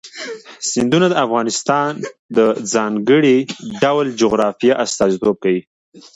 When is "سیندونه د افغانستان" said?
0.69-1.91